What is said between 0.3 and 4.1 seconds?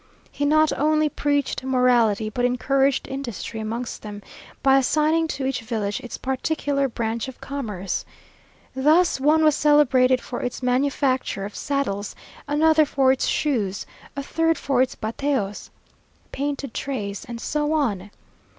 He not only preached morality, but encouraged industry amongst